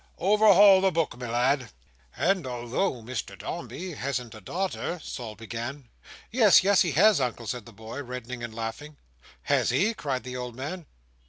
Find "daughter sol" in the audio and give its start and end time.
4.41-5.35